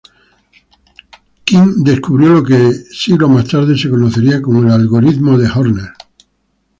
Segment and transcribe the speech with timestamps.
[1.45, 5.89] Qin descubrió lo que, siglos más tarde, se conocería como el algoritmo de Horner.